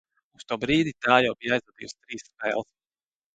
Uz 0.37 0.45
to 0.51 0.55
brīdi 0.61 0.93
tā 1.07 1.17
jau 1.25 1.35
bija 1.41 1.53
aizvadījusi 1.59 1.97
trīs 2.07 2.27
spēles. 2.31 2.73